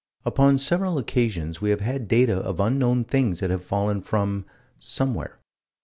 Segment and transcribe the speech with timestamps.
[0.25, 4.47] Upon several occasions we have had data of unknown things that have fallen from
[4.79, 5.37] somewhere.